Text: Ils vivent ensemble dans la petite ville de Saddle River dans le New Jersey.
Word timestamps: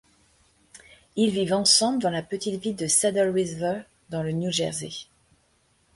Ils 1.15 1.29
vivent 1.29 1.53
ensemble 1.53 2.01
dans 2.01 2.09
la 2.09 2.23
petite 2.23 2.59
ville 2.59 2.75
de 2.75 2.87
Saddle 2.87 3.29
River 3.29 3.81
dans 4.09 4.23
le 4.23 4.31
New 4.31 4.49
Jersey. 4.51 4.89